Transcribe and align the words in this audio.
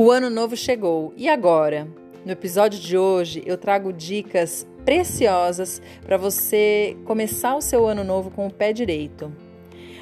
O 0.00 0.12
ano 0.12 0.30
novo 0.30 0.56
chegou 0.56 1.12
e 1.16 1.28
agora? 1.28 1.88
No 2.24 2.30
episódio 2.30 2.78
de 2.78 2.96
hoje 2.96 3.42
eu 3.44 3.58
trago 3.58 3.92
dicas 3.92 4.64
preciosas 4.84 5.82
para 6.06 6.16
você 6.16 6.96
começar 7.04 7.56
o 7.56 7.60
seu 7.60 7.84
ano 7.84 8.04
novo 8.04 8.30
com 8.30 8.46
o 8.46 8.52
pé 8.52 8.72
direito. 8.72 9.32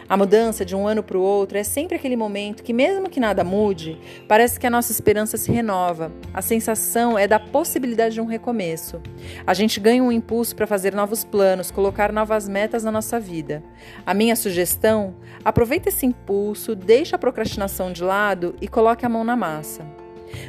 A 0.08 0.16
mudança 0.16 0.64
de 0.64 0.76
um 0.76 0.86
ano 0.86 1.02
para 1.02 1.18
o 1.18 1.20
outro 1.20 1.58
é 1.58 1.64
sempre 1.64 1.96
aquele 1.96 2.14
momento 2.14 2.62
que, 2.62 2.72
mesmo 2.72 3.10
que 3.10 3.18
nada 3.18 3.42
mude, 3.42 3.98
parece 4.28 4.58
que 4.58 4.66
a 4.66 4.70
nossa 4.70 4.92
esperança 4.92 5.36
se 5.36 5.50
renova. 5.50 6.12
A 6.32 6.40
sensação 6.40 7.18
é 7.18 7.26
da 7.26 7.40
possibilidade 7.40 8.14
de 8.14 8.20
um 8.20 8.26
recomeço. 8.26 9.00
A 9.44 9.52
gente 9.52 9.80
ganha 9.80 10.02
um 10.02 10.12
impulso 10.12 10.54
para 10.54 10.66
fazer 10.66 10.94
novos 10.94 11.24
planos, 11.24 11.72
colocar 11.72 12.12
novas 12.12 12.48
metas 12.48 12.84
na 12.84 12.92
nossa 12.92 13.18
vida. 13.18 13.64
A 14.04 14.14
minha 14.14 14.36
sugestão: 14.36 15.16
aproveite 15.44 15.88
esse 15.88 16.06
impulso, 16.06 16.76
deixe 16.76 17.14
a 17.14 17.18
procrastinação 17.18 17.92
de 17.92 18.04
lado 18.04 18.54
e 18.60 18.68
coloque 18.68 19.04
a 19.04 19.08
mão 19.08 19.24
na 19.24 19.34
massa. 19.34 19.84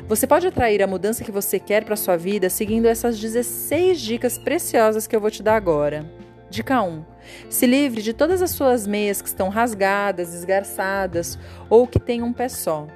Você 0.08 0.28
pode 0.28 0.46
atrair 0.46 0.84
a 0.84 0.88
mudança 0.88 1.24
que 1.24 1.32
você 1.32 1.60
quer 1.60 1.84
para 1.84 1.96
sua 1.96 2.16
vida 2.16 2.50
seguindo 2.50 2.86
essas 2.86 3.20
16 3.20 4.00
dicas 4.00 4.38
preciosas 4.38 5.08
que 5.08 5.16
eu 5.16 5.22
vou 5.22 5.32
te 5.32 5.42
dar 5.42 5.56
agora. 5.56 6.27
Dica 6.50 6.82
1. 6.82 7.04
Se 7.50 7.66
livre 7.66 8.02
de 8.02 8.14
todas 8.14 8.42
as 8.42 8.52
suas 8.52 8.88
meias 8.88 9.22
que 9.22 9.28
estão 9.28 9.50
rasgadas, 9.50 10.34
esgarçadas 10.34 11.38
ou 11.70 11.86
que 11.86 12.00
têm 12.00 12.24
um 12.24 12.32
pé 12.32 12.48
só. 12.48 12.88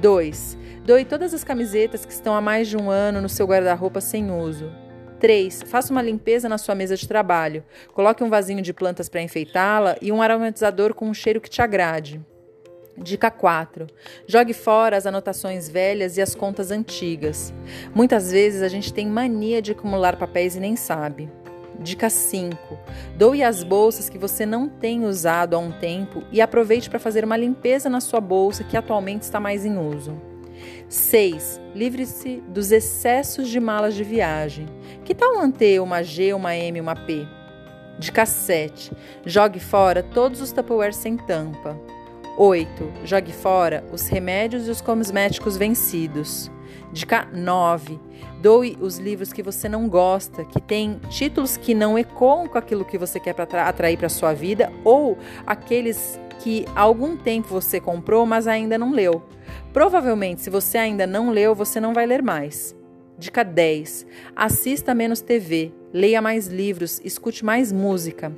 2. 0.00 0.58
Doe 0.84 1.04
todas 1.04 1.32
as 1.32 1.42
camisetas 1.42 2.04
que 2.04 2.12
estão 2.12 2.34
há 2.34 2.42
mais 2.42 2.68
de 2.68 2.76
um 2.76 2.90
ano 2.90 3.22
no 3.22 3.28
seu 3.28 3.46
guarda-roupa 3.46 4.02
sem 4.02 4.30
uso. 4.30 4.70
3. 5.18 5.62
Faça 5.62 5.90
uma 5.90 6.02
limpeza 6.02 6.46
na 6.46 6.58
sua 6.58 6.74
mesa 6.74 6.94
de 6.94 7.08
trabalho. 7.08 7.64
Coloque 7.94 8.22
um 8.22 8.28
vasinho 8.28 8.60
de 8.60 8.74
plantas 8.74 9.08
para 9.08 9.22
enfeitá-la 9.22 9.96
e 10.02 10.12
um 10.12 10.20
aromatizador 10.20 10.92
com 10.92 11.08
um 11.08 11.14
cheiro 11.14 11.40
que 11.40 11.48
te 11.48 11.62
agrade. 11.62 12.20
Dica 12.98 13.30
4. 13.30 13.86
Jogue 14.26 14.52
fora 14.52 14.96
as 14.96 15.06
anotações 15.06 15.68
velhas 15.70 16.18
e 16.18 16.22
as 16.22 16.34
contas 16.34 16.70
antigas. 16.70 17.54
Muitas 17.94 18.30
vezes 18.30 18.60
a 18.60 18.68
gente 18.68 18.92
tem 18.92 19.06
mania 19.06 19.62
de 19.62 19.72
acumular 19.72 20.16
papéis 20.16 20.54
e 20.54 20.60
nem 20.60 20.76
sabe. 20.76 21.30
Dica 21.80 22.08
5. 22.08 22.78
Doe 23.16 23.42
as 23.42 23.62
bolsas 23.62 24.08
que 24.08 24.18
você 24.18 24.46
não 24.46 24.68
tem 24.68 25.04
usado 25.04 25.54
há 25.54 25.58
um 25.58 25.72
tempo 25.72 26.22
e 26.30 26.40
aproveite 26.40 26.88
para 26.88 26.98
fazer 26.98 27.24
uma 27.24 27.36
limpeza 27.36 27.88
na 27.88 28.00
sua 28.00 28.20
bolsa 28.20 28.64
que 28.64 28.76
atualmente 28.76 29.22
está 29.22 29.40
mais 29.40 29.64
em 29.64 29.76
uso. 29.76 30.16
6. 30.88 31.60
Livre-se 31.74 32.42
dos 32.48 32.70
excessos 32.70 33.48
de 33.48 33.58
malas 33.58 33.94
de 33.94 34.04
viagem. 34.04 34.66
Que 35.04 35.14
tal 35.14 35.36
manter 35.36 35.80
uma 35.80 36.02
G, 36.02 36.32
uma 36.32 36.54
M, 36.56 36.80
uma 36.80 36.94
P? 36.94 37.26
Dica 37.98 38.26
7. 38.26 38.92
Jogue 39.24 39.60
fora 39.60 40.02
todos 40.02 40.40
os 40.40 40.52
Tupperware 40.52 40.94
sem 40.94 41.16
tampa. 41.16 41.78
8. 42.36 42.92
Jogue 43.04 43.32
fora 43.32 43.84
os 43.92 44.08
remédios 44.08 44.66
e 44.66 44.70
os 44.70 44.80
cosméticos 44.80 45.56
vencidos. 45.56 46.50
Dica 46.92 47.28
9. 47.32 47.98
Doe 48.40 48.76
os 48.80 48.98
livros 48.98 49.32
que 49.32 49.42
você 49.42 49.68
não 49.68 49.88
gosta, 49.88 50.44
que 50.44 50.60
têm 50.60 51.00
títulos 51.08 51.56
que 51.56 51.74
não 51.74 51.98
ecoam 51.98 52.46
com 52.46 52.58
aquilo 52.58 52.84
que 52.84 52.98
você 52.98 53.18
quer 53.18 53.34
atrair 53.38 53.96
para 53.96 54.08
sua 54.08 54.32
vida 54.32 54.72
ou 54.84 55.18
aqueles 55.46 56.20
que 56.40 56.66
há 56.74 56.82
algum 56.82 57.16
tempo 57.16 57.48
você 57.48 57.80
comprou, 57.80 58.26
mas 58.26 58.46
ainda 58.46 58.76
não 58.76 58.92
leu. 58.92 59.22
Provavelmente, 59.72 60.42
se 60.42 60.50
você 60.50 60.78
ainda 60.78 61.06
não 61.06 61.30
leu, 61.30 61.54
você 61.54 61.80
não 61.80 61.94
vai 61.94 62.06
ler 62.06 62.22
mais. 62.22 62.76
Dica 63.18 63.44
10. 63.44 64.06
Assista 64.34 64.94
menos 64.94 65.20
TV, 65.20 65.72
leia 65.92 66.20
mais 66.20 66.48
livros, 66.48 67.00
escute 67.04 67.44
mais 67.44 67.72
música. 67.72 68.32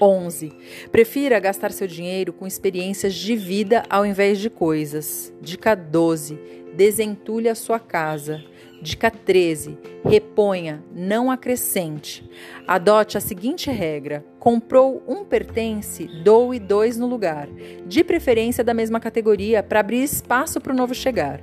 11. 0.00 0.52
Prefira 0.90 1.38
gastar 1.38 1.72
seu 1.72 1.86
dinheiro 1.86 2.32
com 2.32 2.46
experiências 2.46 3.14
de 3.14 3.36
vida 3.36 3.82
ao 3.90 4.06
invés 4.06 4.38
de 4.38 4.48
coisas. 4.48 5.32
Dica 5.40 5.74
12. 5.74 6.38
Desentulhe 6.74 7.48
a 7.48 7.54
sua 7.54 7.78
casa. 7.78 8.42
Dica 8.82 9.10
13. 9.10 9.76
Reponha, 10.04 10.82
não 10.94 11.30
acrescente. 11.30 12.28
Adote 12.66 13.18
a 13.18 13.20
seguinte 13.20 13.70
regra: 13.70 14.24
comprou 14.38 15.02
um 15.06 15.22
pertence, 15.22 16.06
doe 16.24 16.58
dois 16.58 16.96
no 16.96 17.06
lugar, 17.06 17.46
de 17.86 18.02
preferência 18.02 18.64
da 18.64 18.72
mesma 18.72 18.98
categoria, 18.98 19.62
para 19.62 19.80
abrir 19.80 20.02
espaço 20.02 20.60
para 20.60 20.72
o 20.72 20.76
novo 20.76 20.94
chegar. 20.94 21.42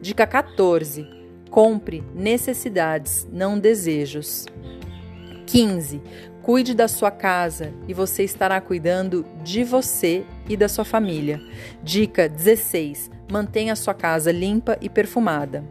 Dica 0.00 0.26
14. 0.26 1.08
Compre 1.50 2.04
necessidades, 2.14 3.26
não 3.32 3.58
desejos. 3.58 4.44
15. 5.46 6.02
Cuide 6.42 6.74
da 6.74 6.86
sua 6.88 7.10
casa 7.10 7.72
e 7.88 7.94
você 7.94 8.22
estará 8.22 8.60
cuidando 8.60 9.24
de 9.42 9.64
você 9.64 10.24
e 10.48 10.56
da 10.56 10.68
sua 10.68 10.84
família. 10.84 11.40
Dica 11.82 12.28
16: 12.28 13.10
mantenha 13.30 13.72
a 13.72 13.76
sua 13.76 13.94
casa 13.94 14.30
limpa 14.30 14.76
e 14.80 14.88
perfumada. 14.88 15.64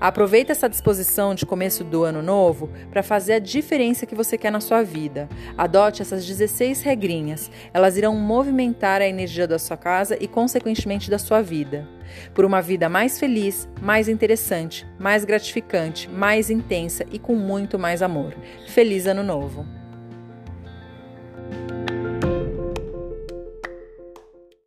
Aproveite 0.00 0.50
essa 0.50 0.68
disposição 0.68 1.34
de 1.34 1.44
começo 1.44 1.84
do 1.84 2.04
ano 2.04 2.22
novo 2.22 2.70
para 2.90 3.02
fazer 3.02 3.34
a 3.34 3.38
diferença 3.38 4.06
que 4.06 4.14
você 4.14 4.38
quer 4.38 4.50
na 4.50 4.60
sua 4.60 4.82
vida. 4.82 5.28
Adote 5.56 6.02
essas 6.02 6.26
16 6.26 6.82
regrinhas. 6.82 7.50
Elas 7.72 7.96
irão 7.96 8.14
movimentar 8.14 9.00
a 9.00 9.08
energia 9.08 9.46
da 9.46 9.58
sua 9.58 9.76
casa 9.76 10.16
e, 10.20 10.26
consequentemente, 10.26 11.10
da 11.10 11.18
sua 11.18 11.42
vida. 11.42 11.88
Por 12.34 12.44
uma 12.44 12.60
vida 12.60 12.88
mais 12.88 13.18
feliz, 13.18 13.68
mais 13.80 14.08
interessante, 14.08 14.86
mais 14.98 15.24
gratificante, 15.24 16.08
mais 16.08 16.50
intensa 16.50 17.04
e 17.10 17.18
com 17.18 17.34
muito 17.34 17.78
mais 17.78 18.02
amor. 18.02 18.34
Feliz 18.66 19.06
Ano 19.06 19.22
Novo! 19.22 19.79